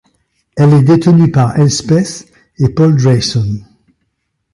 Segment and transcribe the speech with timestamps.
[0.57, 2.25] Elle est détenue par Eslpeth
[2.57, 3.59] et Paul Drayson.